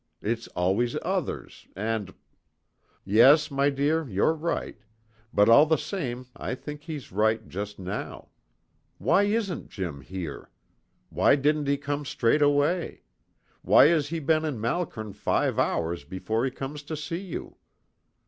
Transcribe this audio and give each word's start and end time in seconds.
It's 0.23 0.47
always 0.55 0.97
others, 1.03 1.67
and" 1.75 2.15
"Yes, 3.05 3.51
my 3.51 3.69
dear, 3.69 4.09
you're 4.09 4.33
right. 4.33 4.79
But 5.31 5.47
all 5.47 5.67
the 5.67 5.77
same 5.77 6.25
I 6.35 6.55
think 6.55 6.81
he's 6.85 7.11
right 7.11 7.47
just 7.47 7.77
now. 7.77 8.29
Why 8.97 9.21
isn't 9.25 9.69
Jim 9.69 10.01
here? 10.01 10.49
Why 11.11 11.35
didn't 11.35 11.67
he 11.67 11.77
come 11.77 12.03
straight 12.05 12.41
away? 12.41 13.03
Why 13.61 13.89
has 13.89 14.07
he 14.07 14.17
been 14.17 14.43
in 14.43 14.59
Malkern 14.59 15.13
five 15.13 15.59
hours 15.59 16.03
before 16.03 16.45
he 16.45 16.49
comes 16.49 16.81
to 16.81 16.97
see 16.97 17.21
you? 17.23 17.57